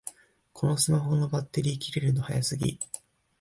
[0.51, 2.79] このスマホのバッテリー切れるの早すぎ